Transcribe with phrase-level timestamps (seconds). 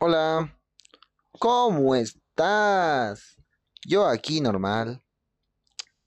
[0.00, 0.56] Hola,
[1.40, 3.34] ¿cómo estás?
[3.84, 5.02] Yo aquí normal.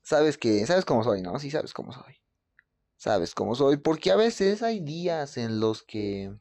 [0.00, 1.38] Sabes que, sabes cómo soy, ¿no?
[1.38, 2.16] Sí, sabes cómo soy.
[2.96, 6.34] Sabes cómo soy, porque a veces hay días en los que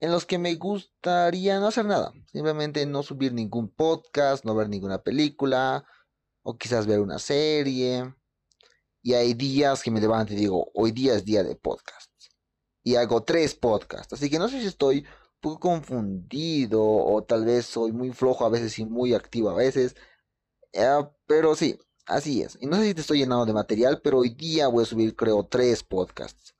[0.00, 4.68] en los que me gustaría no hacer nada, simplemente no subir ningún podcast, no ver
[4.68, 5.86] ninguna película
[6.42, 8.12] o quizás ver una serie.
[9.02, 12.10] Y hay días que me levanto y digo, hoy día es día de podcast.
[12.82, 15.06] Y hago tres podcasts, así que no sé si estoy
[15.42, 19.96] poco confundido o tal vez soy muy flojo a veces y muy activo a veces.
[20.72, 22.58] Eh, pero sí, así es.
[22.60, 25.16] Y no sé si te estoy llenando de material, pero hoy día voy a subir
[25.16, 26.54] creo tres podcasts.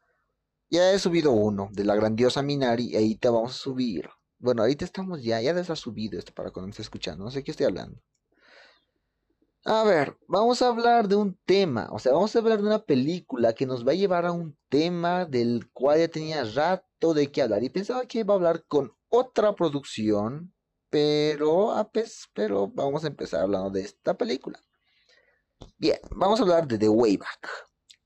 [0.71, 4.11] Ya he subido uno de la grandiosa Minari y ahí te vamos a subir.
[4.39, 7.25] Bueno, ahorita estamos ya, ya les subido esto para cuando me esté escuchando.
[7.25, 8.01] No sé qué estoy hablando.
[9.65, 12.81] A ver, vamos a hablar de un tema, o sea, vamos a hablar de una
[12.81, 17.33] película que nos va a llevar a un tema del cual ya tenía rato de
[17.33, 20.55] qué hablar y pensaba que iba a hablar con otra producción,
[20.89, 24.61] pero, ah, pues, pero vamos a empezar hablando de esta película.
[25.77, 27.49] Bien, vamos a hablar de The Wayback.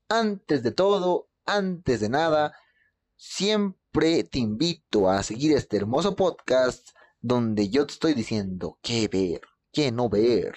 [0.09, 2.57] Antes de todo, antes de nada,
[3.15, 6.89] siempre te invito a seguir este hermoso podcast
[7.19, 10.55] donde yo te estoy diciendo qué ver, qué no ver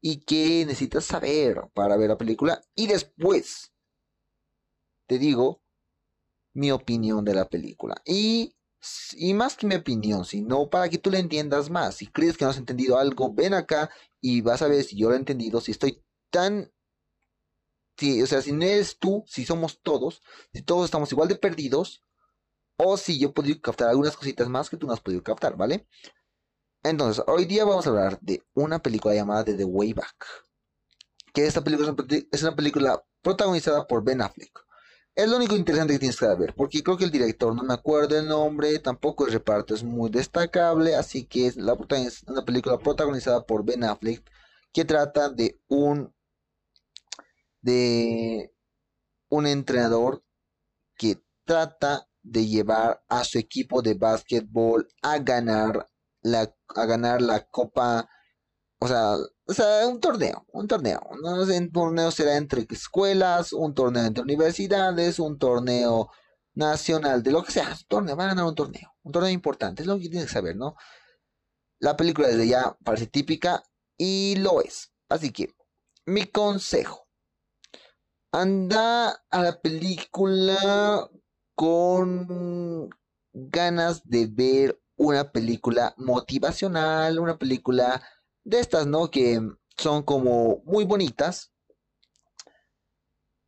[0.00, 2.62] y qué necesitas saber para ver la película.
[2.74, 3.72] Y después
[5.06, 5.63] te digo
[6.54, 8.00] mi opinión de la película.
[8.04, 8.56] Y,
[9.16, 11.96] y más que mi opinión, sino para que tú la entiendas más.
[11.96, 15.08] Si crees que no has entendido algo, ven acá y vas a ver si yo
[15.08, 16.72] lo he entendido, si estoy tan...
[17.96, 21.36] Si, o sea, si no eres tú, si somos todos, si todos estamos igual de
[21.36, 22.02] perdidos,
[22.76, 25.56] o si yo he podido captar algunas cositas más que tú no has podido captar,
[25.56, 25.86] ¿vale?
[26.82, 30.26] Entonces, hoy día vamos a hablar de una película llamada The Way Back.
[31.32, 31.94] Que esta película
[32.30, 34.63] es una película protagonizada por Ben Affleck.
[35.14, 37.74] Es lo único interesante que tienes que ver, porque creo que el director, no me
[37.74, 41.74] acuerdo el nombre, tampoco el reparto es muy destacable, así que es la,
[42.26, 44.28] una película protagonizada por Ben Affleck
[44.72, 46.12] que trata de un
[47.62, 48.52] de
[49.28, 50.24] un entrenador
[50.96, 55.88] que trata de llevar a su equipo de básquetbol a ganar
[56.76, 58.08] a ganar la copa,
[58.84, 61.00] o sea, un torneo, un torneo.
[61.10, 66.10] Un torneo será entre escuelas, un torneo entre universidades, un torneo
[66.54, 69.82] nacional, de lo que sea, un torneo, van a ganar un torneo, un torneo importante,
[69.82, 70.76] es lo que tienes que saber, ¿no?
[71.80, 73.62] La película desde ya parece típica
[73.96, 74.92] y lo es.
[75.08, 75.54] Así que,
[76.06, 77.08] mi consejo,
[78.32, 81.08] anda a la película
[81.54, 82.88] con
[83.32, 88.00] ganas de ver una película motivacional, una película
[88.44, 89.10] de estas, ¿no?
[89.10, 89.40] Que
[89.76, 91.52] son como muy bonitas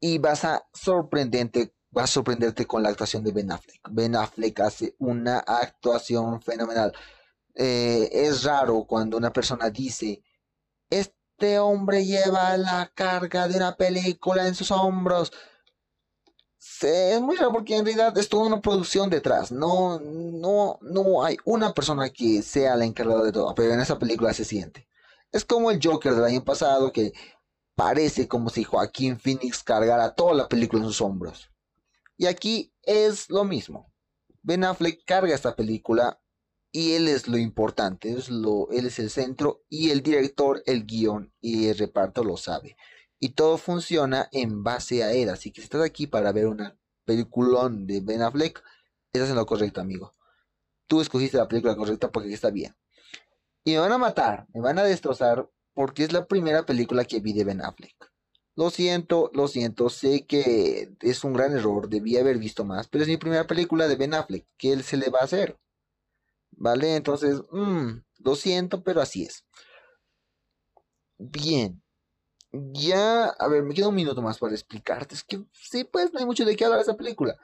[0.01, 3.81] y vas a sorprenderte, vas a sorprenderte con la actuación de Ben Affleck.
[3.91, 6.93] Ben Affleck hace una actuación fenomenal.
[7.55, 10.23] Eh, es raro cuando una persona dice,
[10.91, 15.33] este hombre lleva la carga de una película en sus hombros
[16.83, 19.53] es muy raro porque en realidad es toda una producción detrás.
[19.53, 23.99] No, no, no hay una persona que sea la encargada de todo, pero en esa
[23.99, 24.89] película se siente.
[25.33, 27.13] Es como el Joker del año pasado que
[27.75, 31.51] parece como si Joaquín Phoenix cargara toda la película en sus hombros.
[32.17, 33.93] Y aquí es lo mismo.
[34.43, 36.21] Ben Affleck carga esta película
[36.73, 40.85] y él es lo importante, es lo, él es el centro y el director, el
[40.85, 42.77] guion y el reparto lo sabe
[43.27, 45.31] y todo funciona en base a él.
[45.31, 48.63] Así que si estás aquí para ver una peliculón de Ben Affleck,
[49.13, 50.13] estás en lo correcto, amigo.
[50.87, 52.77] Tú escogiste la película correcta porque está bien.
[53.65, 57.19] Y me van a matar, me van a destrozar porque es la primera película que
[57.19, 57.97] vi de Ben Affleck.
[58.55, 63.03] Lo siento, lo siento, sé que es un gran error, debí haber visto más, pero
[63.03, 65.59] es mi primera película de Ben Affleck, ¿qué él se le va a hacer?
[66.53, 66.95] ¿Vale?
[66.95, 69.45] Entonces, mm, lo siento, pero así es.
[71.19, 71.83] Bien,
[72.73, 75.15] ya, a ver, me queda un minuto más para explicarte.
[75.15, 77.37] Es que sí, pues no hay mucho de qué hablar de esa película.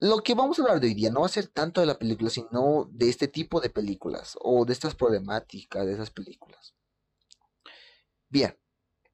[0.00, 1.98] Lo que vamos a hablar de hoy día no va a ser tanto de la
[1.98, 6.74] película, sino de este tipo de películas o de estas problemáticas de esas películas.
[8.28, 8.56] Bien,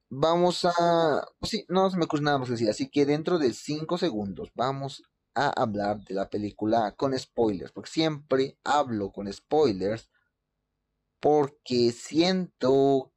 [0.09, 1.27] vamos a...
[1.41, 3.99] Pues sí, no se me ocurre nada más que decir, así que dentro de 5
[3.99, 5.03] segundos vamos
[5.35, 10.09] a hablar de la película con spoilers, porque siempre hablo con spoilers
[11.21, 13.13] porque siento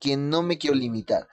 [0.00, 1.28] que no me quiero limitar.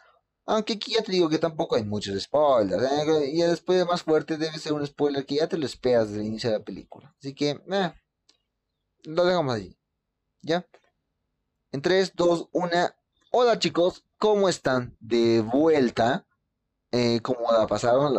[0.50, 2.81] Aunque aquí ya te digo que tampoco hay muchos spoilers.
[2.81, 3.30] ¿eh?
[3.31, 6.22] Y después de más fuerte debe ser un spoiler que ya te lo esperas desde
[6.22, 7.16] el inicio de la película.
[7.19, 7.94] Así que, eh,
[9.04, 9.78] lo dejamos allí.
[10.42, 10.66] ¿Ya?
[11.72, 12.72] En 3, 2, 1.
[13.31, 14.98] Hola chicos, ¿cómo están?
[15.00, 16.25] De vuelta.
[16.92, 18.16] Eh, ¿Cómo la pasaron?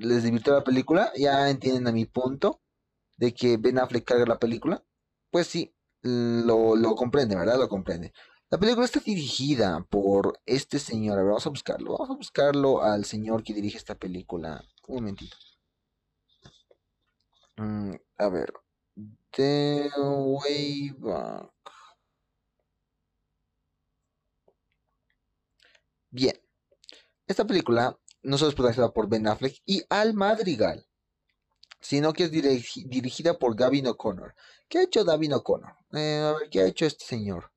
[0.00, 1.12] ¿Les divirtió la película?
[1.16, 2.60] Ya entienden a mi punto
[3.18, 4.84] de que Ben Affleck carga la película.
[5.30, 5.72] pues sí,
[6.02, 7.56] lo, lo comprende, ¿verdad?
[7.56, 8.12] Lo comprende.
[8.50, 11.18] La película está dirigida por este señor.
[11.18, 11.92] A ver, vamos a buscarlo.
[11.92, 14.64] Vamos a buscarlo al señor que dirige esta película.
[14.86, 15.36] Un momentito.
[17.56, 18.52] Mm, a ver.
[19.32, 21.52] The Way Back.
[26.10, 26.40] Bien.
[27.26, 30.86] Esta película no solo es protagonizada por Ben Affleck y Al Madrigal,
[31.80, 34.34] sino que es dirigida por Gavin O'Connor.
[34.68, 35.76] ¿Qué ha hecho Gavin O'Connor?
[35.92, 37.52] Eh, a ver, ¿qué ha hecho este señor?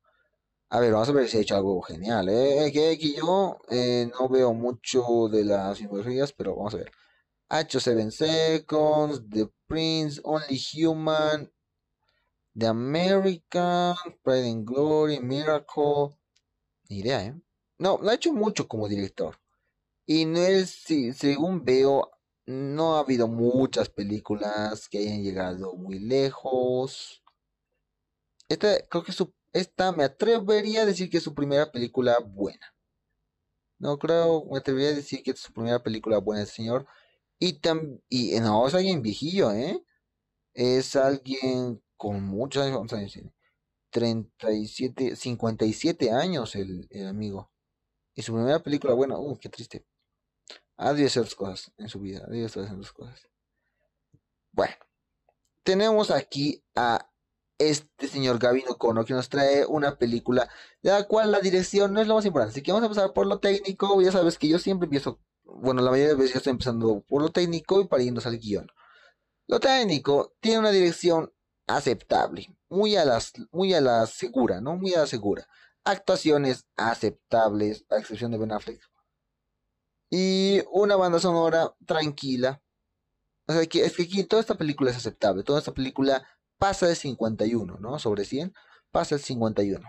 [0.74, 2.30] A ver, vamos a ver si ha hecho algo genial.
[2.30, 2.70] ¿eh?
[2.72, 6.90] Que, yo eh, no veo mucho de las infografías, pero vamos a ver.
[7.50, 11.52] Ha hecho Seven Seconds, The Prince, Only Human,
[12.58, 16.16] The American, Pride and Glory, Miracle.
[16.88, 17.34] Ni idea, ¿eh?
[17.76, 19.38] No, lo ha hecho mucho como director.
[20.06, 20.84] Y no es,
[21.14, 22.12] según veo,
[22.46, 27.22] no ha habido muchas películas que hayan llegado muy lejos.
[28.48, 32.74] Esta, creo que su, esta me atrevería a decir que es su primera película buena.
[33.78, 36.86] No creo, me atrevería a decir que es su primera película buena, señor.
[37.38, 39.84] Y, tam, y no, es alguien viejillo, ¿eh?
[40.54, 43.32] Es alguien con muchos vamos a decir,
[43.90, 47.50] 37, 57 años el, amigo.
[48.14, 49.86] Y su primera película buena, uh, qué triste.
[50.76, 53.28] Ha de hacer cosas en su vida, ha de haciendo cosas.
[54.52, 54.74] Bueno,
[55.62, 57.11] tenemos aquí a
[57.70, 60.48] este señor Gavino O'Connor que nos trae una película
[60.82, 62.52] de la cual la dirección no es lo más importante.
[62.52, 64.00] Así que vamos a empezar por lo técnico.
[64.02, 67.22] Ya sabes que yo siempre empiezo, bueno, la mayoría de veces yo estoy empezando por
[67.22, 68.68] lo técnico y para irnos al guion.
[69.48, 71.32] Lo técnico tiene una dirección
[71.66, 73.04] aceptable, muy a,
[73.50, 74.76] muy a la segura, ¿no?
[74.76, 75.46] Muy a la segura.
[75.84, 78.80] Actuaciones aceptables, a excepción de Ben Affleck.
[80.10, 82.62] Y una banda sonora tranquila.
[83.48, 85.42] O sea, que, es que aquí toda esta película es aceptable.
[85.42, 86.26] Toda esta película
[86.62, 87.98] pasa de 51, ¿no?
[87.98, 88.54] Sobre 100,
[88.92, 89.84] pasa el 51.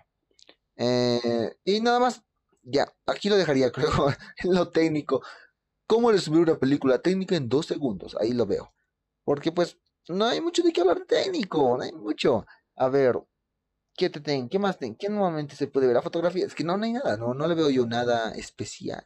[0.76, 2.24] Eh, y nada más,
[2.64, 3.92] ya, aquí lo dejaría, creo,
[4.46, 5.22] lo técnico.
[5.86, 8.18] ¿Cómo resumir una película técnica en dos segundos?
[8.20, 8.74] Ahí lo veo.
[9.24, 9.78] Porque pues
[10.08, 12.48] no hay mucho de qué hablar técnico, no hay mucho.
[12.76, 13.22] A ver,
[13.96, 14.50] ¿qué te ten?
[14.50, 14.96] ¿Qué más ten?
[14.96, 15.98] ¿Qué normalmente se puede ver?
[15.98, 19.04] La fotografía, es que no, no hay nada, no, no le veo yo nada especial.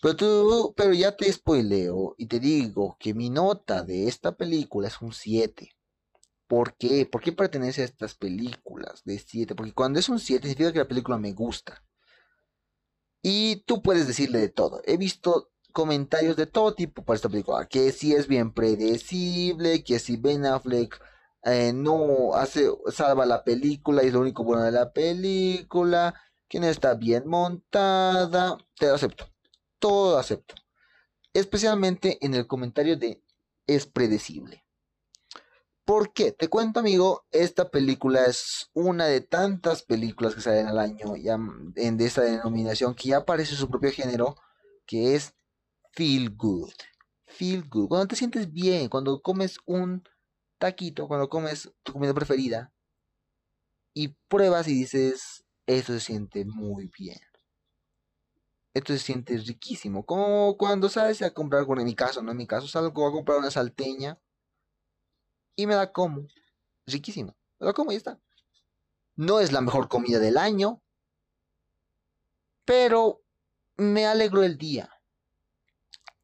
[0.00, 4.88] Pero tú, pero ya te spoileo y te digo que mi nota de esta película
[4.88, 5.68] es un 7.
[6.52, 7.06] ¿Por qué?
[7.06, 9.54] ¿Por qué pertenece a estas películas de 7?
[9.54, 11.82] Porque cuando es un 7 significa que la película me gusta.
[13.22, 14.82] Y tú puedes decirle de todo.
[14.84, 17.66] He visto comentarios de todo tipo para esta película.
[17.66, 21.00] Que si es bien predecible, que si Ben Affleck
[21.44, 26.14] eh, no hace, salva la película y es lo único bueno de la película,
[26.48, 28.58] que no está bien montada.
[28.78, 29.32] Te lo acepto
[29.82, 30.54] todo acepto.
[31.34, 33.22] Especialmente en el comentario de
[33.66, 34.61] es predecible.
[35.84, 36.32] ¿Por qué?
[36.32, 41.34] Te cuento, amigo, esta película es una de tantas películas que salen al año ya
[41.76, 44.36] en de esta denominación que ya aparece su propio género,
[44.86, 45.34] que es
[45.92, 46.72] feel good.
[47.26, 47.88] Feel good.
[47.88, 50.04] Cuando te sientes bien, cuando comes un
[50.58, 52.72] taquito, cuando comes tu comida preferida
[53.94, 57.18] y pruebas y dices, eso se siente muy bien
[58.74, 60.04] esto se siente riquísimo.
[60.04, 63.12] Como cuando sales a comprar, bueno, en mi caso, no en mi caso, salgo a
[63.12, 64.18] comprar una salteña
[65.56, 66.26] y me la como.
[66.86, 67.36] Riquísimo.
[67.58, 68.18] Me la como y está.
[69.16, 70.82] No es la mejor comida del año,
[72.64, 73.22] pero
[73.76, 74.90] me alegro el día.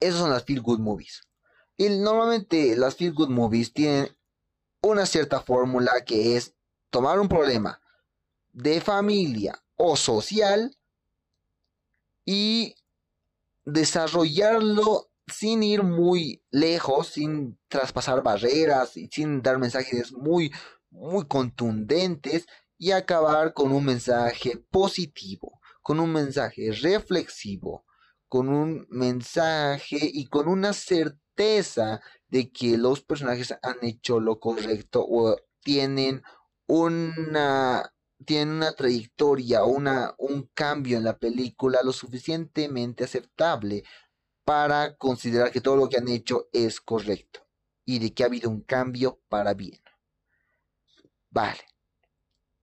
[0.00, 1.22] Esas son las feel good movies.
[1.76, 4.16] Y normalmente las feel good movies tienen
[4.80, 6.54] una cierta fórmula que es
[6.90, 7.80] tomar un problema
[8.52, 10.76] de familia o social
[12.24, 12.74] y
[13.64, 20.52] desarrollarlo sin ir muy lejos, sin traspasar barreras y sin dar mensajes muy,
[20.90, 22.46] muy contundentes
[22.78, 27.84] y acabar con un mensaje positivo, con un mensaje reflexivo,
[28.28, 35.04] con un mensaje y con una certeza de que los personajes han hecho lo correcto
[35.08, 36.22] o tienen
[36.66, 37.92] una
[38.24, 43.84] tienen una trayectoria, una, un cambio en la película lo suficientemente aceptable
[44.48, 47.46] para considerar que todo lo que han hecho es correcto
[47.84, 49.78] y de que ha habido un cambio para bien.
[51.28, 51.60] Vale.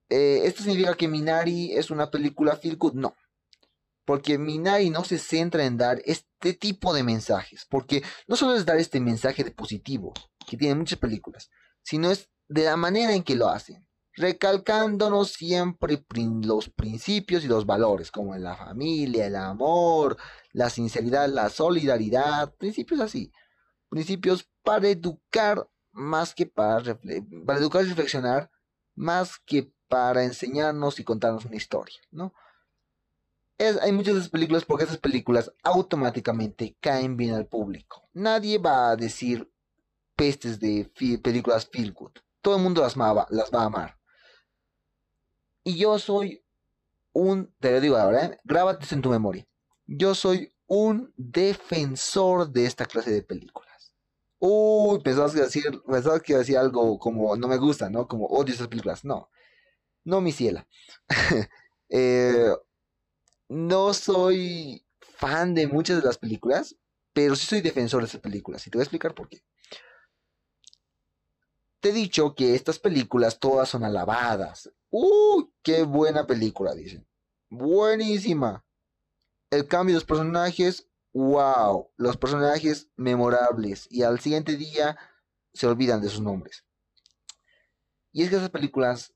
[0.09, 2.93] Eh, ¿Esto significa que Minari es una película feel good?
[2.95, 3.15] No.
[4.03, 7.67] Porque Minari no se centra en dar este tipo de mensajes.
[7.69, 10.11] Porque no solo es dar este mensaje de positivo,
[10.47, 11.51] que tiene muchas películas,
[11.83, 13.84] sino es de la manera en que lo hacen
[14.15, 16.03] recalcándonos siempre
[16.43, 20.17] los principios y los valores, como la familia, el amor,
[20.51, 23.31] la sinceridad, la solidaridad, principios así,
[23.89, 26.99] principios para educar más que para,
[27.45, 28.49] para educar y reflexionar,
[28.95, 32.33] más que para enseñarnos y contarnos una historia, ¿no?
[33.57, 38.09] Hay muchas de esas películas porque esas películas automáticamente caen bien al público.
[38.11, 39.49] Nadie va a decir
[40.15, 40.91] pestes de
[41.23, 42.11] películas feel good.
[42.41, 43.94] Todo el mundo las, las va a amar.
[45.65, 46.45] Y yo soy
[47.11, 48.39] un, te lo digo ahora, ¿eh?
[48.43, 49.47] grábate en tu memoria.
[49.87, 53.91] Yo soy un defensor de esta clase de películas.
[54.37, 58.07] Uy, pensabas que decir, pensabas que decir algo como no me gusta, ¿no?
[58.07, 59.03] Como odio estas películas.
[59.03, 59.29] No,
[60.03, 60.67] no, mi ciela.
[61.87, 62.51] Eh,
[63.47, 66.75] no soy fan de muchas de las películas,
[67.13, 68.65] pero sí soy defensor de esas películas.
[68.65, 69.43] Y te voy a explicar por qué.
[71.79, 74.71] Te he dicho que estas películas todas son alabadas.
[74.97, 75.51] ¡Uy!
[75.61, 76.73] ¡Qué buena película!
[76.73, 77.05] Dicen.
[77.49, 78.65] Buenísima.
[79.49, 81.91] El cambio de los personajes, wow.
[81.97, 83.87] Los personajes memorables.
[83.91, 84.97] Y al siguiente día
[85.53, 86.63] se olvidan de sus nombres.
[88.13, 89.13] Y es que esas películas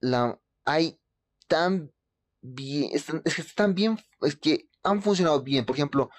[0.00, 1.00] la hay
[1.46, 1.92] tan
[2.40, 5.64] bien, es que están bien, es que han funcionado bien.
[5.64, 6.10] Por ejemplo,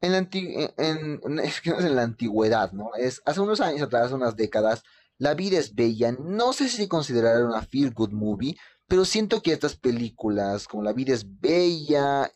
[0.00, 2.94] en la antigüedad, ¿no?
[2.94, 4.84] Es hace unos años atrás, unas décadas,
[5.18, 6.12] La vida es bella.
[6.12, 10.92] No sé si considerar una feel good movie, pero siento que estas películas, como La
[10.92, 12.30] vida es bella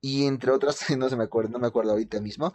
[0.00, 2.52] y entre otras, no se me acuerdo, no me acuerdo ahorita mismo,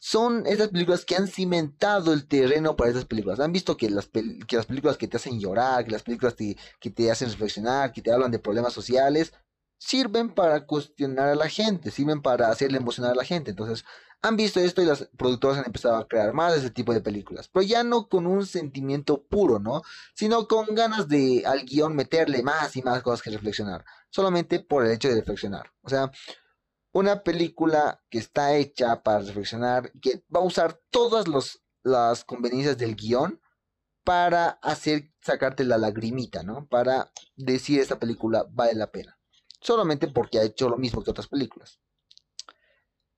[0.00, 3.38] son esas películas que han cimentado el terreno para esas películas.
[3.38, 6.90] Han visto que las, que las películas que te hacen llorar, que las películas que
[6.90, 9.32] te hacen reflexionar, que te hablan de problemas sociales,
[9.78, 13.50] sirven para cuestionar a la gente, sirven para hacerle emocionar a la gente.
[13.50, 13.84] Entonces,
[14.22, 17.00] han visto esto y las productoras han empezado a crear más de ese tipo de
[17.00, 17.48] películas.
[17.48, 19.82] Pero ya no con un sentimiento puro, ¿no?
[20.14, 23.84] Sino con ganas de al guion meterle más y más cosas que reflexionar.
[24.10, 25.72] Solamente por el hecho de reflexionar.
[25.82, 26.10] O sea,
[26.92, 31.26] una película que está hecha para reflexionar, que va a usar todas
[31.82, 33.40] las conveniencias del guion
[34.04, 36.66] para hacer sacarte la lagrimita, ¿no?
[36.66, 39.18] Para decir esta película vale la pena.
[39.60, 41.80] Solamente porque ha hecho lo mismo que otras películas.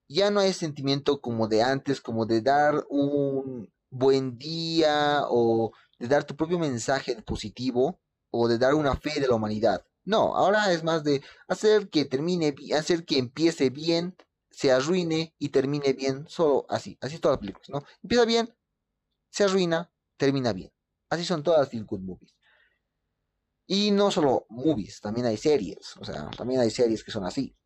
[0.09, 6.09] Ya no hay sentimiento como de antes, como de dar un buen día o de
[6.09, 9.85] dar tu propio mensaje positivo o de dar una fe de la humanidad.
[10.05, 14.17] No, ahora es más de hacer que termine, hacer que empiece bien,
[14.51, 17.85] se arruine y termine bien, solo así, así todas las películas, ¿no?
[18.03, 18.55] Empieza bien,
[19.31, 20.71] se arruina, termina bien.
[21.09, 22.35] Así son todas las good movies.
[23.67, 27.57] Y no solo movies, también hay series, o sea, también hay series que son así.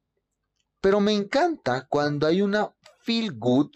[0.80, 3.70] Pero me encanta cuando hay una feel good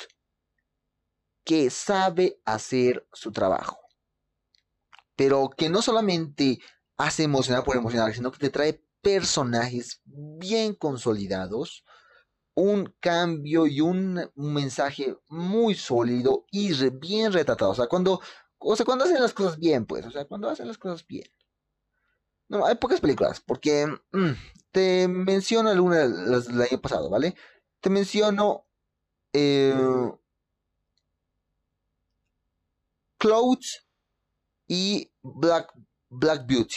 [1.45, 3.79] que sabe hacer su trabajo.
[5.17, 6.59] Pero que no solamente
[6.97, 11.85] hace emocionar por emocionar, sino que te trae personajes bien consolidados,
[12.55, 17.73] un cambio y un, mensaje muy sólido y bien retratado.
[17.73, 18.21] O sea, cuando,
[18.59, 21.29] o sea, cuando hacen las cosas bien, pues, o sea, cuando hacen las cosas bien.
[22.49, 24.33] No, hay pocas películas, porque mm,
[24.73, 27.37] te menciono alguna las del año pasado, ¿vale?
[27.81, 28.67] Te menciono
[29.33, 29.75] eh,
[33.19, 33.87] Clouds
[34.67, 35.73] y Black,
[36.47, 36.77] Beauty.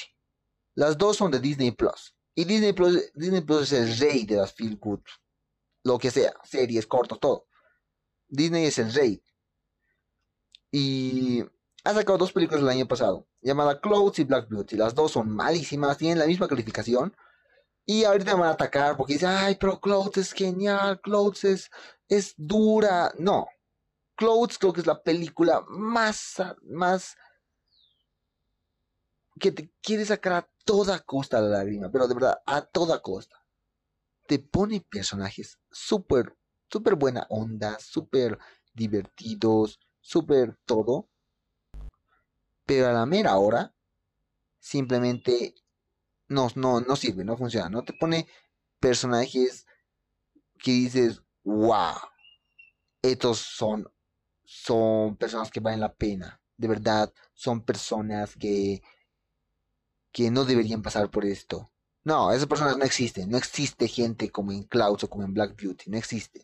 [0.75, 2.14] Las dos son de Disney Plus.
[2.36, 5.00] Y Disney Plus, Disney Plus es el rey de las feel good.
[5.84, 7.48] Lo que sea, series, cortos, todo.
[8.28, 9.24] Disney es el rey.
[10.72, 11.44] Y
[11.86, 14.75] ha sacado dos películas el año pasado, llamada Clothes y Black Beauty.
[14.75, 17.16] Las dos son malísimas, tienen la misma calificación.
[17.86, 21.72] Y ahorita me van a atacar porque dicen, ay, pero Clothes es genial, Clothes es,
[22.10, 23.13] es dura.
[23.20, 23.48] No,
[24.15, 27.15] Clothes creo que es la película más, más
[29.39, 33.44] que te quiere sacar a toda costa la lágrima, pero de verdad, a toda costa.
[34.27, 36.36] Te pone personajes súper,
[36.70, 38.39] súper buena onda, súper
[38.74, 41.08] divertidos, súper todo.
[42.65, 43.75] Pero a la mera hora,
[44.60, 45.54] simplemente
[46.27, 47.70] no, no, no sirve, no funciona.
[47.70, 48.27] No te pone
[48.79, 49.65] personajes
[50.60, 51.96] que dices, wow,
[53.01, 53.91] estos son,
[54.44, 56.41] son personas que valen la pena.
[56.58, 58.82] De verdad, son personas que
[60.15, 61.70] que no deberían pasar por esto.
[62.05, 63.29] No, esas personas no existen.
[63.29, 65.89] No existe gente como en Clouds o como en Black Beauty.
[65.89, 66.44] No existen.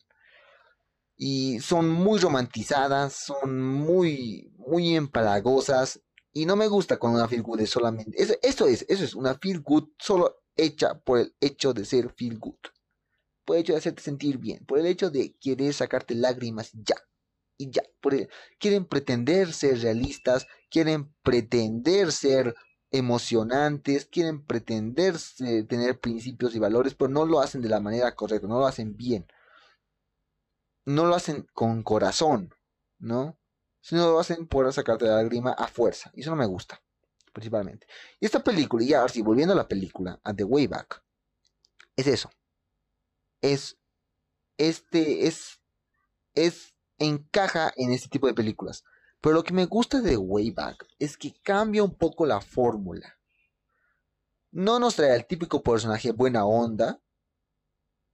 [1.16, 6.02] Y son muy romantizadas, son muy, muy empalagosas.
[6.34, 8.18] Y no me gusta cuando una feel good solamente.
[8.42, 12.38] esto es, eso es una feel good solo hecha por el hecho de ser feel
[12.38, 12.60] good.
[13.46, 14.66] Por el hecho de hacerte sentir bien.
[14.66, 16.96] Por el hecho de querer sacarte lágrimas ya.
[17.58, 17.84] Y ya.
[18.00, 18.16] Por
[18.60, 20.48] quieren pretender ser realistas.
[20.70, 22.56] Quieren pretender ser
[22.92, 25.16] emocionantes, quieren pretender
[25.68, 28.98] tener principios y valores, pero no lo hacen de la manera correcta, no lo hacen
[28.98, 29.26] bien.
[30.86, 32.54] No lo hacen con corazón,
[33.00, 33.38] ¿no?
[33.82, 36.12] Sino lo hacen por sacarte la lágrima a fuerza.
[36.14, 36.82] Y eso no me gusta,
[37.34, 37.88] principalmente.
[38.20, 41.04] Y esta película, y ahora sí, volviendo a la película, a The Way Back,
[41.96, 42.30] es eso.
[43.42, 43.78] Es,
[44.58, 45.60] este, es,
[46.36, 48.84] es, encaja en este tipo de películas.
[49.20, 53.20] Pero lo que me gusta de Way Back es que cambia un poco la fórmula.
[54.52, 57.02] No nos trae al típico personaje buena onda.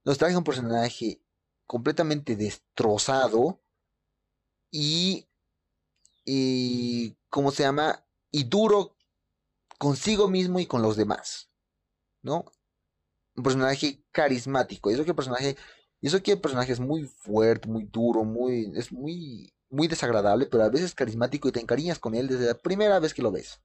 [0.04, 1.22] Nos trae un personaje
[1.66, 3.62] completamente destrozado
[4.72, 5.27] y,
[6.28, 8.06] y ¿cómo se llama?
[8.32, 8.98] Y duro
[9.80, 11.50] consigo mismo y con los demás,
[12.22, 12.44] ¿no?
[13.36, 15.56] Un personaje carismático, y eso que el personaje,
[16.02, 20.70] eso el personaje es muy fuerte, muy duro, muy, es muy, muy desagradable, pero a
[20.70, 23.62] veces carismático y te encariñas con él desde la primera vez que lo ves.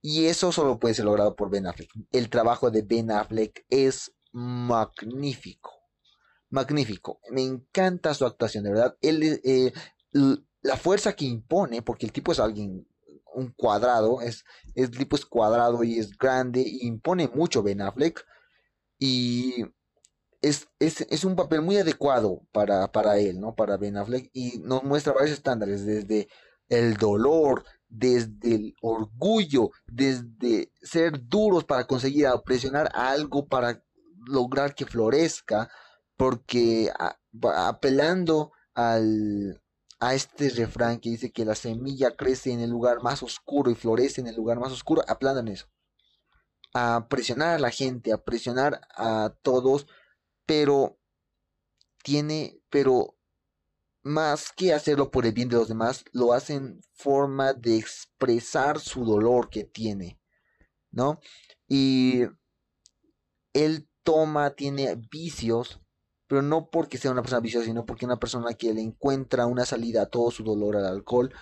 [0.00, 1.90] Y eso solo puede ser logrado por Ben Affleck.
[2.12, 5.72] El trabajo de Ben Affleck es magnífico
[6.54, 7.20] magnífico.
[7.30, 8.96] Me encanta su actuación, de verdad.
[9.02, 9.72] Él, eh,
[10.64, 12.88] la fuerza que impone, porque el tipo es alguien,
[13.34, 14.44] un cuadrado, es,
[14.74, 18.24] el tipo es cuadrado y es grande, y impone mucho Ben Affleck.
[18.98, 19.62] Y
[20.40, 23.54] es, es, un papel muy adecuado para, para él, ¿no?
[23.54, 24.30] Para Ben Affleck.
[24.32, 26.28] Y nos muestra varios estándares, desde
[26.68, 33.84] el dolor, desde el orgullo, desde ser duros para conseguir presionar algo para
[34.26, 35.68] lograr que florezca,
[36.16, 36.90] porque
[37.42, 39.60] apelando al,
[40.04, 43.74] a este refrán que dice que la semilla crece en el lugar más oscuro y
[43.74, 45.66] florece en el lugar más oscuro, apelando en eso.
[46.74, 49.86] A presionar a la gente, a presionar a todos,
[50.44, 50.98] pero
[52.02, 53.16] tiene, pero
[54.02, 59.06] más que hacerlo por el bien de los demás, lo hacen forma de expresar su
[59.06, 60.20] dolor que tiene,
[60.90, 61.18] ¿no?
[61.66, 62.24] Y
[63.54, 65.80] él toma, tiene vicios
[66.26, 69.64] pero no porque sea una persona viciosa, sino porque una persona que le encuentra una
[69.66, 71.32] salida a todo su dolor al alcohol.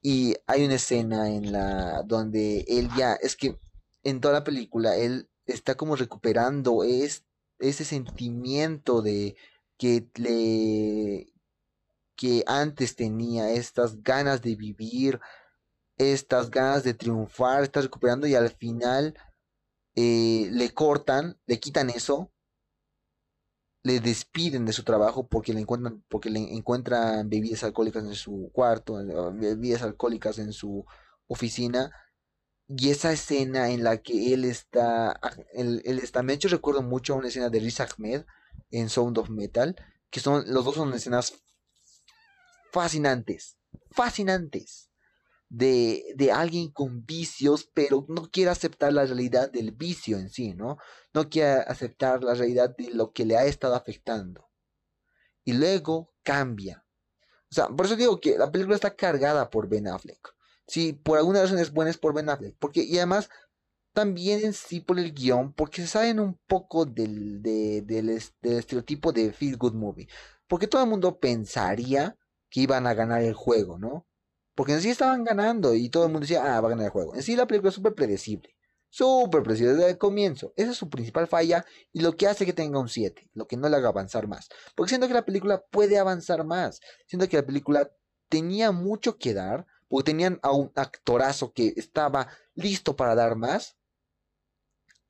[0.00, 3.58] Y hay una escena en la donde él ya, es que
[4.02, 7.24] en toda la película él está como recuperando es,
[7.58, 9.36] ese sentimiento de
[9.78, 11.28] que le
[12.16, 15.20] que antes tenía estas ganas de vivir,
[15.96, 19.14] estas ganas de triunfar, está recuperando y al final
[19.96, 22.32] eh, le cortan, le quitan eso
[23.82, 28.50] le despiden de su trabajo porque le encuentran, porque le encuentran bebidas alcohólicas en su
[28.52, 28.94] cuarto,
[29.34, 30.84] bebidas alcohólicas en su
[31.26, 31.90] oficina.
[32.68, 35.20] Y esa escena en la que él está,
[35.52, 35.82] él,
[36.14, 38.24] ha hecho recuerdo mucho a una escena de Riz Ahmed
[38.70, 39.76] en Sound of Metal,
[40.10, 41.34] que son, los dos son escenas
[42.70, 43.58] fascinantes,
[43.90, 44.91] fascinantes
[45.52, 50.78] de, alguien con vicios, pero no quiere aceptar la realidad del vicio en sí, ¿no?
[51.12, 54.48] No quiere aceptar la realidad de lo que le ha estado afectando.
[55.44, 56.86] Y luego cambia.
[57.50, 60.34] O sea, por eso digo que la película está cargada por Ben Affleck.
[60.66, 62.56] Si por alguna razón es buena es por Ben Affleck.
[62.58, 63.28] Porque, y además,
[63.92, 69.12] también en sí por el guion, porque se saben un poco del, del, del estereotipo
[69.12, 70.08] de Feel Good Movie.
[70.46, 72.16] Porque todo el mundo pensaría
[72.48, 74.06] que iban a ganar el juego, ¿no?
[74.54, 76.90] Porque en sí estaban ganando y todo el mundo decía, ah, va a ganar el
[76.90, 77.14] juego.
[77.14, 78.54] En sí la película es súper predecible.
[78.90, 80.52] Súper predecible desde el comienzo.
[80.56, 83.30] Esa es su principal falla y lo que hace que tenga un 7.
[83.32, 84.50] Lo que no le haga avanzar más.
[84.74, 86.80] Porque siento que la película puede avanzar más.
[87.06, 87.90] Siento que la película
[88.28, 89.66] tenía mucho que dar.
[89.88, 93.78] Porque tenían a un actorazo que estaba listo para dar más.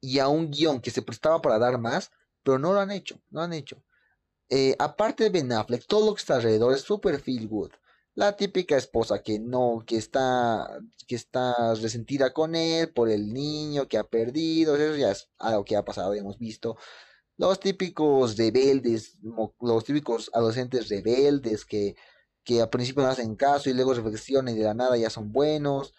[0.00, 2.12] Y a un guion que se prestaba para dar más.
[2.44, 3.20] Pero no lo han hecho.
[3.30, 3.82] No lo han hecho.
[4.48, 7.72] Eh, aparte de Ben Affleck, todo lo que está alrededor es súper feel good
[8.14, 10.68] la típica esposa que no, que está,
[11.06, 15.64] que está resentida con él por el niño que ha perdido, eso ya es algo
[15.64, 16.76] que ha pasado, hemos visto.
[17.38, 19.18] Los típicos rebeldes,
[19.60, 21.96] los típicos adolescentes rebeldes que,
[22.44, 25.32] que al principio no hacen caso y luego reflexionan y de la nada ya son
[25.32, 25.94] buenos.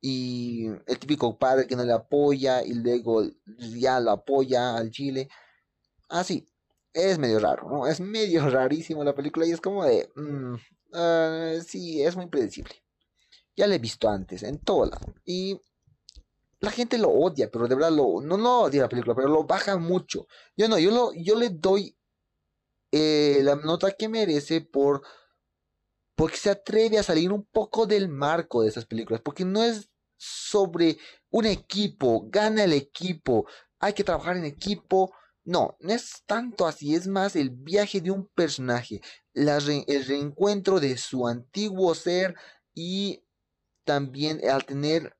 [0.00, 3.24] Y el típico padre que no le apoya y luego
[3.58, 5.28] ya lo apoya al chile.
[6.08, 6.46] Así,
[6.92, 7.86] es medio raro, ¿no?
[7.86, 10.10] Es medio rarísimo la película y es como de...
[10.16, 10.56] Mm,
[10.92, 12.74] Ah, sí, es muy predecible.
[13.56, 15.14] Ya lo he visto antes, en todo lado.
[15.24, 15.60] Y
[16.60, 19.44] la gente lo odia, pero de verdad lo, no, no odia la película, pero lo
[19.44, 20.26] baja mucho.
[20.56, 21.96] Yo no, yo, lo, yo le doy
[22.92, 25.02] eh, la nota que merece por
[26.16, 29.90] porque se atreve a salir un poco del marco de esas películas, porque no es
[30.16, 30.96] sobre
[31.30, 33.46] un equipo, gana el equipo,
[33.78, 35.12] hay que trabajar en equipo.
[35.44, 39.00] No, no es tanto así, es más el viaje de un personaje,
[39.36, 42.34] el reencuentro de su antiguo ser
[42.74, 43.22] y
[43.84, 45.16] también al tener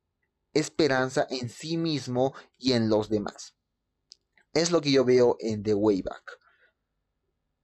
[0.54, 3.54] esperanza en sí mismo y en los demás.
[4.54, 6.40] Es lo que yo veo en The Way Back.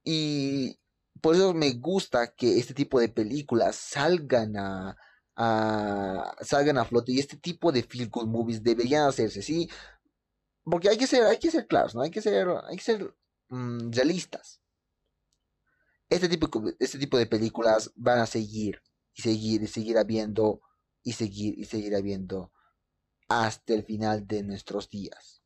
[0.03, 0.79] Y
[1.21, 4.95] por eso me gusta que este tipo de películas salgan a,
[6.41, 9.69] salgan a flote y este tipo de feel good movies deberían hacerse, ¿sí?
[10.63, 12.01] Porque hay que ser, hay que ser claros, ¿no?
[12.01, 13.15] Hay que ser, hay que ser
[13.49, 14.62] mm, realistas.
[16.13, 16.47] Este tipo,
[16.79, 18.83] este tipo de películas van a seguir
[19.15, 20.61] y seguir y seguir habiendo
[21.01, 22.51] y seguir y seguir habiendo
[23.27, 25.41] hasta el final de nuestros días.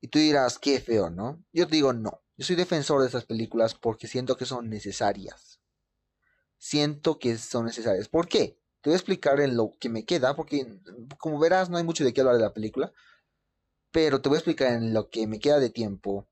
[0.00, 1.44] Y tú dirás, qué feo, ¿no?
[1.52, 2.22] Yo te digo, no.
[2.38, 5.60] Yo soy defensor de esas películas porque siento que son necesarias.
[6.56, 8.08] Siento que son necesarias.
[8.08, 8.58] ¿Por qué?
[8.80, 10.80] Te voy a explicar en lo que me queda, porque
[11.18, 12.90] como verás no hay mucho de qué hablar de la película.
[13.90, 16.26] Pero te voy a explicar en lo que me queda de tiempo.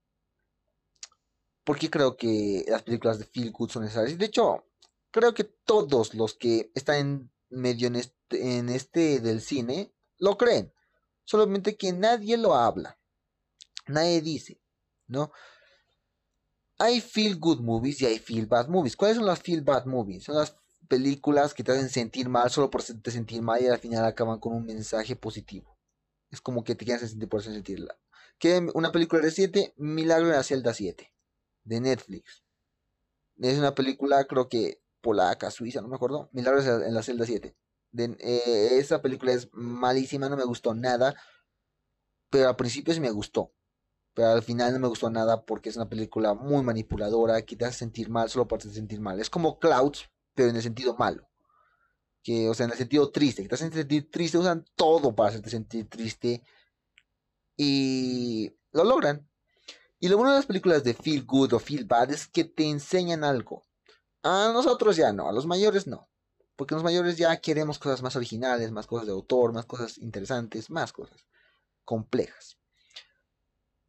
[1.70, 4.18] Porque creo que las películas de Feel Good son necesarias.
[4.18, 4.66] De hecho,
[5.12, 10.37] creo que todos los que están en medio en este, en este del cine lo
[10.37, 10.74] creen.
[11.22, 12.98] Solamente que nadie lo habla.
[13.87, 14.61] Nadie dice,
[15.06, 15.30] ¿no?
[16.80, 18.96] Hay feel good movies y hay feel bad movies.
[18.96, 20.24] ¿Cuáles son las feel bad movies?
[20.24, 20.56] Son las
[20.88, 24.40] películas que te hacen sentir mal solo por hacerte sentir mal y al final acaban
[24.40, 25.78] con un mensaje positivo.
[26.33, 27.96] Es como que te quieres sentir por sentirla.
[28.40, 31.12] Que una película reciente, Milagro en la celda 7,
[31.64, 32.44] de Netflix.
[33.38, 36.29] Es una película, creo que polaca, suiza, no me acuerdo.
[36.33, 37.57] Milagro en la celda 7.
[37.96, 41.14] Eh, esa película es malísima, no me gustó nada.
[42.31, 43.53] Pero al principio sí me gustó.
[44.14, 47.64] Pero al final no me gustó nada porque es una película muy manipuladora que te
[47.64, 49.20] hace sentir mal solo para hacerte sentir mal.
[49.20, 51.29] Es como Clouds, pero en el sentido malo.
[52.23, 53.42] Que, o sea, en el sentido triste.
[53.42, 56.42] Que te hacen sentir triste, usan todo para hacerte sentir triste.
[57.57, 59.30] Y lo logran.
[60.02, 62.64] Y lo bueno de las películas de Feel Good o Feel Bad es que te
[62.64, 63.66] enseñan algo.
[64.22, 66.08] A nosotros ya no, a los mayores no.
[66.56, 70.70] Porque los mayores ya queremos cosas más originales, más cosas de autor, más cosas interesantes,
[70.70, 71.26] más cosas
[71.84, 72.56] complejas.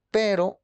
[0.09, 0.59] Pero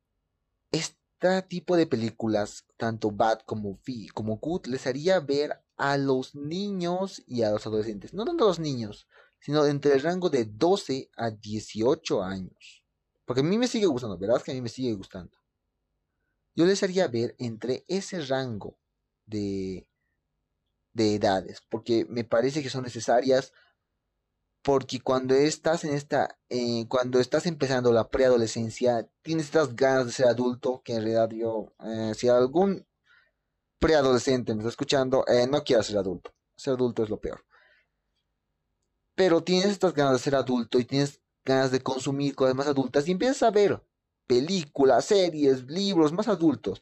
[0.72, 3.80] este tipo de películas, tanto bad como,
[4.14, 8.14] como good, les haría ver a los niños y a los adolescentes.
[8.14, 9.08] No tanto a los niños,
[9.40, 12.84] sino entre el rango de 12 a 18 años.
[13.26, 14.42] Porque a mí me sigue gustando, ¿verdad?
[14.42, 15.37] Que a mí me sigue gustando.
[16.58, 18.80] Yo les haría ver entre ese rango
[19.28, 19.88] de,
[20.94, 23.54] de edades, porque me parece que son necesarias
[24.64, 30.12] porque cuando estás en esta, eh, cuando estás empezando la preadolescencia, tienes estas ganas de
[30.12, 32.88] ser adulto, que en realidad yo, eh, si algún
[33.78, 37.46] preadolescente me está escuchando, eh, no quiero ser adulto, ser adulto es lo peor.
[39.14, 43.08] Pero tienes estas ganas de ser adulto y tienes ganas de consumir cosas más adultas
[43.08, 43.80] y empiezas a ver
[44.28, 46.82] películas, series, libros más adultos.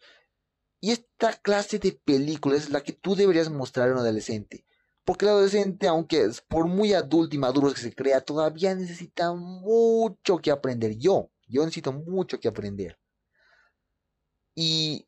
[0.82, 4.66] Y esta clase de películas es la que tú deberías mostrar a un adolescente.
[5.06, 9.34] Porque el adolescente, aunque es por muy adulto y maduro que se crea, todavía necesita
[9.34, 10.98] mucho que aprender.
[10.98, 13.00] Yo, yo necesito mucho que aprender.
[14.56, 15.08] Y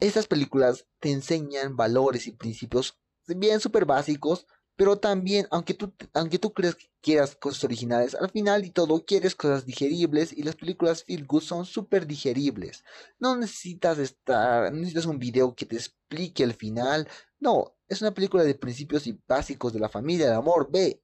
[0.00, 6.38] estas películas te enseñan valores y principios bien súper básicos, pero también, aunque tú, aunque
[6.38, 11.04] tú que quieras cosas originales, al final y todo quieres cosas digeribles y las películas
[11.04, 12.84] Feel Good son súper digeribles.
[13.18, 17.08] No necesitas estar, no necesitas un video que te explique el final.
[17.40, 21.02] No, es una película de principios y básicos de la familia, del amor, ve.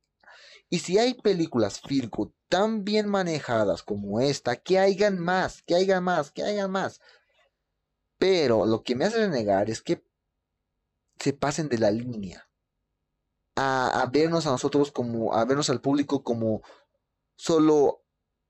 [0.68, 5.74] Y si hay películas Feel Good tan bien manejadas como esta, que hayan más, que
[5.74, 7.00] hayan más, que hayan más.
[8.18, 10.04] Pero lo que me hace negar es que
[11.18, 12.51] se pasen de la línea
[13.56, 16.62] a, vernos a nosotros como, a vernos al público como
[17.36, 18.04] solo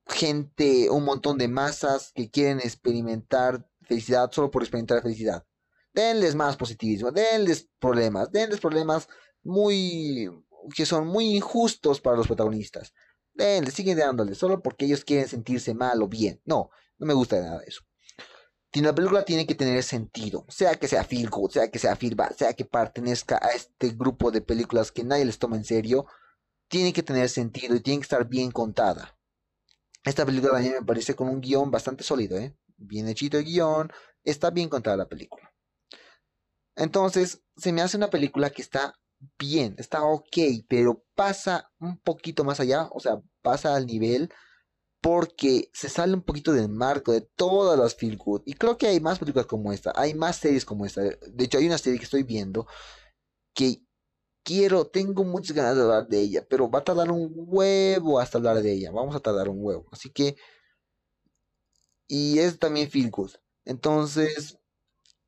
[0.06, 5.46] gente, un montón de masas que quieren experimentar felicidad solo por experimentar felicidad.
[5.94, 9.08] Denles más positivismo, denles problemas, denles problemas
[9.42, 10.30] muy
[10.74, 12.94] que son muy injustos para los protagonistas.
[13.34, 16.40] Denles, siguen dándoles, solo porque ellos quieren sentirse mal o bien.
[16.44, 17.82] No, no me gusta nada de eso
[18.80, 22.14] la película tiene que tener sentido, sea que sea feel good, sea que sea feel
[22.14, 26.06] bad, sea que pertenezca a este grupo de películas que nadie les toma en serio,
[26.68, 29.18] tiene que tener sentido y tiene que estar bien contada.
[30.04, 32.56] Esta película a me parece con un guion bastante sólido, ¿eh?
[32.76, 33.92] bien hechito el guion,
[34.24, 35.52] está bien contada la película.
[36.74, 38.94] Entonces, se me hace una película que está
[39.38, 40.36] bien, está ok,
[40.68, 44.32] pero pasa un poquito más allá, o sea, pasa al nivel
[45.02, 48.42] porque se sale un poquito del marco de todas las feel good.
[48.46, 51.02] Y creo que hay más películas como esta, hay más series como esta.
[51.02, 52.68] De hecho, hay una serie que estoy viendo
[53.52, 53.82] que
[54.44, 58.38] quiero, tengo muchas ganas de hablar de ella, pero va a tardar un huevo hasta
[58.38, 58.92] hablar de ella.
[58.92, 59.86] Vamos a tardar un huevo.
[59.90, 60.36] Así que,
[62.06, 63.32] y es también feel good.
[63.64, 64.60] Entonces,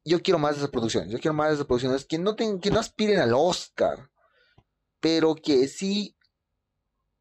[0.04, 1.10] yo quiero más de esas producciones.
[1.10, 4.08] Yo quiero más de esas producciones que no, que no aspiren al Oscar,
[5.00, 6.16] pero que sí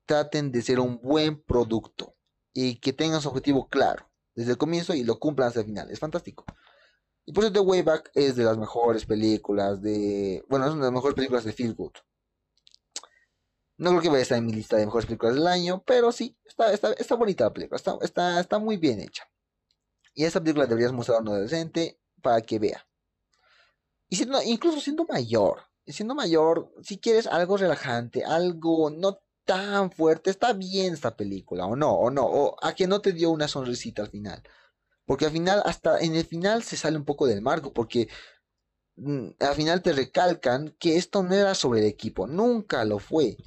[0.05, 2.15] traten de ser un buen producto
[2.53, 5.89] y que tengan su objetivo claro desde el comienzo y lo cumplan hasta el final.
[5.91, 6.45] Es fantástico.
[7.25, 10.43] Y por eso The Way Back es de las mejores películas de...
[10.49, 11.93] Bueno, es una de las mejores películas de Feel Good.
[13.77, 16.11] No creo que vaya a estar en mi lista de mejores películas del año, pero
[16.11, 19.23] sí, está, está, está bonita la película, está, está, está muy bien hecha.
[20.13, 22.85] Y esta película deberías mostrar a un adolescente para que vea.
[24.09, 30.29] Y siendo, incluso siendo mayor, siendo mayor, si quieres algo relajante, algo no tan fuerte,
[30.29, 33.47] está bien esta película, o no, o no, o a que no te dio una
[33.47, 34.43] sonrisita al final.
[35.05, 38.07] Porque al final, hasta en el final se sale un poco del marco, porque
[38.95, 43.37] mm, al final te recalcan que esto no era sobre el equipo, nunca lo fue.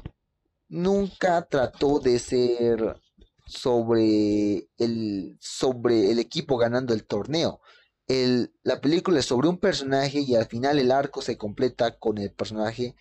[0.69, 3.01] Nunca trató de ser
[3.47, 7.61] sobre el, sobre el equipo ganando el torneo.
[8.09, 12.19] El, la película es sobre un personaje y al final el arco se completa con
[12.19, 12.97] el personaje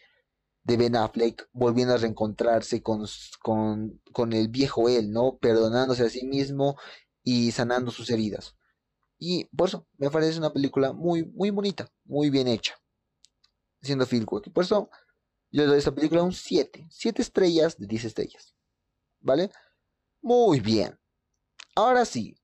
[0.65, 3.06] de Ben Affleck volviendo a reencontrarse con,
[3.41, 5.38] con, con el viejo él, ¿no?
[5.38, 6.75] Perdonándose a sí mismo
[7.23, 8.56] y sanando sus heridas.
[9.17, 12.75] Y por eso me parece una película muy, muy bonita, muy bien hecha.
[13.82, 14.51] Siendo feel good.
[14.51, 14.89] Por eso
[15.51, 16.88] yo le doy a esta película un 7.
[16.89, 18.56] 7 estrellas de 10 estrellas.
[19.19, 19.51] ¿Vale?
[20.21, 20.99] Muy bien.
[21.75, 22.36] Ahora sí,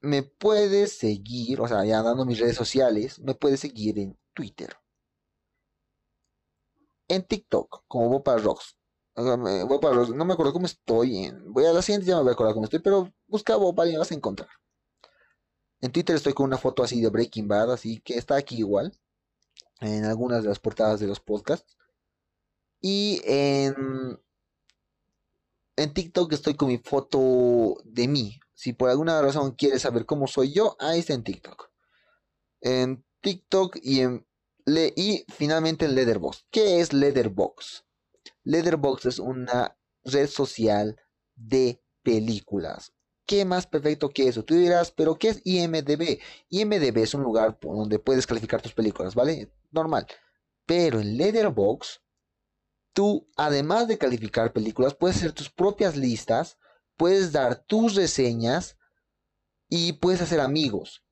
[0.00, 4.76] me puedes seguir, o sea, ya dando mis redes sociales, me puedes seguir en Twitter.
[7.08, 8.76] En TikTok, como Bopa Rocks.
[9.16, 11.32] No me acuerdo cómo estoy.
[11.46, 13.92] Voy a la siguiente, ya me voy a acordar cómo estoy, pero busca Bopa y
[13.92, 14.48] me vas a encontrar.
[15.80, 18.96] En Twitter estoy con una foto así de Breaking Bad, así que está aquí igual.
[19.80, 21.76] En algunas de las portadas de los podcasts.
[22.80, 24.20] Y en,
[25.76, 28.38] en TikTok estoy con mi foto de mí.
[28.54, 31.70] Si por alguna razón quieres saber cómo soy yo, ahí está en TikTok.
[32.60, 34.27] En TikTok y en
[34.96, 36.46] y finalmente en Leatherbox.
[36.50, 37.84] ¿Qué es Leatherbox?
[38.44, 40.96] Leatherbox es una red social
[41.34, 42.92] de películas.
[43.26, 44.44] ¿Qué más perfecto que eso?
[44.44, 46.18] Tú dirás, pero ¿qué es IMDB?
[46.48, 49.52] IMDB es un lugar donde puedes calificar tus películas, ¿vale?
[49.70, 50.06] Normal.
[50.64, 52.02] Pero en Leatherbox,
[52.94, 56.58] tú, además de calificar películas, puedes hacer tus propias listas,
[56.96, 58.78] puedes dar tus reseñas
[59.68, 61.04] y puedes hacer amigos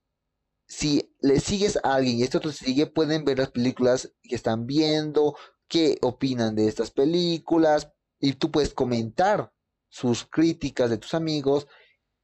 [0.66, 4.66] si le sigues a alguien y este otro sigue, pueden ver las películas que están
[4.66, 5.36] viendo,
[5.68, 9.52] qué opinan de estas películas, y tú puedes comentar
[9.88, 11.66] sus críticas de tus amigos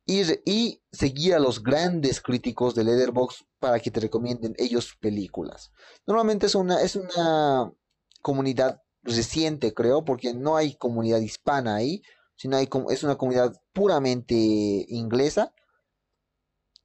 [0.04, 5.70] y, y seguir a los grandes críticos de Letterboxd para que te recomienden ellos películas.
[6.06, 7.72] Normalmente es una, es una
[8.20, 12.02] comunidad reciente, creo, porque no hay comunidad hispana ahí,
[12.36, 15.54] sino hay, es una comunidad puramente inglesa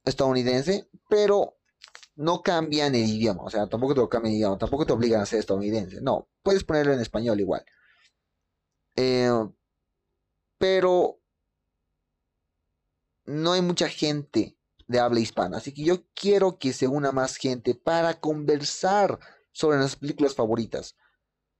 [0.04, 1.56] estadounidense, pero
[2.16, 5.26] no cambian el idioma, o sea, tampoco te cambian el idioma, tampoco te obligan a
[5.26, 7.64] ser estadounidense, no, puedes ponerlo en español igual.
[8.96, 9.30] Eh,
[10.58, 11.20] pero
[13.24, 14.56] no hay mucha gente
[14.88, 19.18] de habla hispana, así que yo quiero que se una más gente para conversar
[19.52, 20.96] sobre nuestras películas favoritas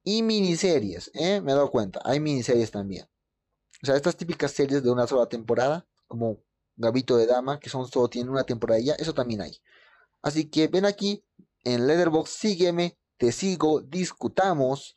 [0.03, 1.41] y miniseries, ¿eh?
[1.41, 3.07] me he dado cuenta, hay miniseries también.
[3.83, 6.43] O sea, estas típicas series de una sola temporada, como
[6.79, 9.61] Gabito de Dama, que son solo tienen una temporada ya, eso también hay.
[10.23, 11.25] Así que ven aquí
[11.65, 14.95] en Letterboxd, sígueme, te sigo, discutamos.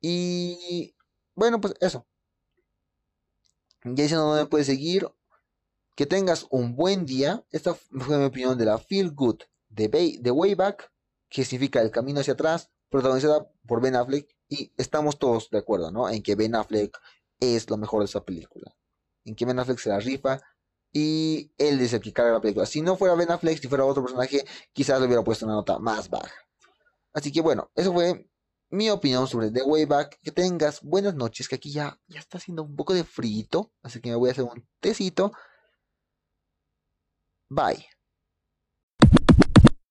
[0.00, 0.94] Y
[1.34, 2.06] bueno, pues eso.
[3.84, 5.08] Ya diciendo dónde me puedes seguir.
[5.96, 7.44] Que tengas un buen día.
[7.50, 10.90] Esta fue mi opinión de la Feel Good de, Bay, de Wayback,
[11.28, 14.28] que significa el camino hacia atrás, protagonizada por Ben Affleck.
[14.48, 16.08] Y estamos todos de acuerdo, ¿no?
[16.08, 16.96] En que Ben Affleck
[17.40, 18.76] es lo mejor de esa película.
[19.24, 20.40] En que Ben Affleck se la rifa
[20.94, 22.66] y él es el que carga la película.
[22.66, 25.78] Si no fuera Ben Affleck, si fuera otro personaje, quizás le hubiera puesto una nota
[25.80, 26.32] más baja.
[27.12, 28.30] Así que bueno, eso fue
[28.70, 30.20] mi opinión sobre The Way Back.
[30.22, 34.00] Que tengas buenas noches, que aquí ya, ya está haciendo un poco de frito, así
[34.00, 35.32] que me voy a hacer un tecito.
[37.50, 37.86] Bye.